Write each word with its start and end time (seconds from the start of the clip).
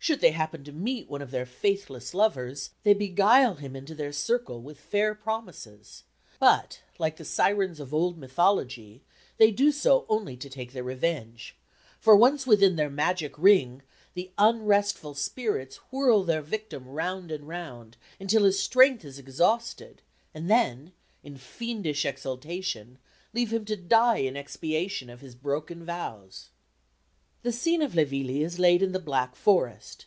Should 0.00 0.20
they 0.22 0.30
happen 0.32 0.64
to 0.64 0.72
meet 0.72 1.06
one 1.06 1.20
of 1.20 1.30
their 1.32 1.44
faithless 1.44 2.14
lovers, 2.14 2.70
they 2.82 2.94
beguile 2.94 3.56
him 3.56 3.76
into 3.76 3.94
their 3.94 4.12
circle 4.12 4.62
with 4.62 4.80
fair 4.80 5.14
promises; 5.14 6.04
but, 6.40 6.80
like 6.98 7.18
the 7.18 7.26
sirens 7.26 7.78
of 7.78 7.92
old 7.92 8.16
mythology, 8.16 9.02
they 9.36 9.50
do 9.50 9.70
so 9.70 10.06
only 10.08 10.34
to 10.34 10.48
take 10.48 10.72
their 10.72 10.82
revenge; 10.84 11.56
for 12.00 12.16
once 12.16 12.46
within 12.46 12.76
their 12.76 12.88
magic 12.88 13.34
ring, 13.36 13.82
the 14.14 14.32
unrestful 14.38 15.12
spirits 15.14 15.76
whirl 15.92 16.24
their 16.24 16.40
victim 16.40 16.88
round 16.88 17.30
and 17.30 17.46
round 17.46 17.98
until 18.18 18.44
his 18.44 18.58
strength 18.58 19.04
is 19.04 19.18
exhausted, 19.18 20.00
and 20.32 20.48
then 20.50 20.92
in 21.22 21.36
fiendish 21.36 22.06
exultation 22.06 22.96
leave 23.34 23.52
him 23.52 23.66
to 23.66 23.76
die 23.76 24.18
in 24.18 24.38
expiation 24.38 25.10
of 25.10 25.20
his 25.20 25.34
broken 25.34 25.84
vows. 25.84 26.48
The 27.44 27.52
scene 27.52 27.82
of 27.82 27.94
Le 27.94 28.04
Villi 28.04 28.42
is 28.42 28.58
laid 28.58 28.82
in 28.82 28.90
the 28.90 28.98
Black 28.98 29.36
Forest. 29.36 30.06